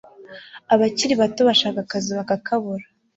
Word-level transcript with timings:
Abakiri 0.73 1.13
bato 1.21 1.41
bashaka 1.49 1.79
akazi 1.85 2.11
bakakabura 2.19 2.85